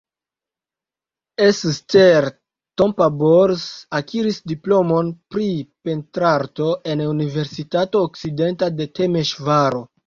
Eszter 1.47 2.27
Tompa-Bors 2.83 3.67
akiris 4.01 4.41
diplomon 4.55 5.13
pri 5.35 5.47
pentrarto 5.91 6.75
en 6.95 7.07
Universitato 7.15 8.07
Okcidenta 8.11 8.77
de 8.83 8.95
Temeŝvaro. 9.01 9.89